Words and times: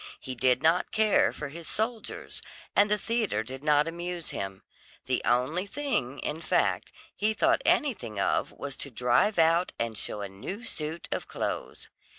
He 0.19 0.33
did 0.33 0.63
not 0.63 0.89
care 0.91 1.31
for 1.31 1.49
his 1.49 1.67
soldiers, 1.67 2.41
and 2.75 2.89
the 2.89 2.97
theatre 2.97 3.43
did 3.43 3.63
not 3.63 3.87
amuse 3.87 4.31
him; 4.31 4.63
the 5.05 5.21
only 5.23 5.67
thing, 5.67 6.17
in 6.21 6.41
fact, 6.41 6.91
he 7.15 7.35
thought 7.35 7.61
anything 7.67 8.19
of 8.19 8.51
was 8.51 8.75
to 8.77 8.89
drive 8.89 9.37
out 9.37 9.73
and 9.77 9.95
show 9.95 10.21
a 10.21 10.27
new 10.27 10.63
suit 10.63 11.07
of 11.11 11.27
clothes. 11.27 11.87